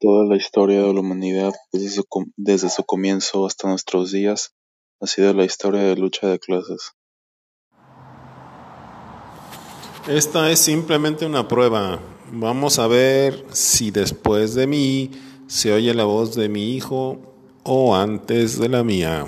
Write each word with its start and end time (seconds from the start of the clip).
Toda 0.00 0.24
la 0.24 0.36
historia 0.36 0.80
de 0.80 0.94
la 0.94 1.00
humanidad, 1.00 1.52
desde 1.72 1.90
su, 1.90 2.06
desde 2.38 2.70
su 2.70 2.84
comienzo 2.84 3.44
hasta 3.44 3.68
nuestros 3.68 4.10
días, 4.10 4.54
ha 4.98 5.06
sido 5.06 5.34
la 5.34 5.44
historia 5.44 5.82
de 5.82 5.94
lucha 5.94 6.26
de 6.26 6.38
clases. 6.38 6.92
Esta 10.08 10.50
es 10.50 10.58
simplemente 10.58 11.26
una 11.26 11.46
prueba. 11.46 12.00
Vamos 12.32 12.78
a 12.78 12.86
ver 12.86 13.44
si 13.52 13.90
después 13.90 14.54
de 14.54 14.66
mí 14.66 15.10
se 15.46 15.70
oye 15.70 15.92
la 15.92 16.04
voz 16.04 16.34
de 16.34 16.48
mi 16.48 16.74
hijo 16.74 17.18
o 17.62 17.94
antes 17.94 18.58
de 18.58 18.70
la 18.70 18.82
mía. 18.82 19.26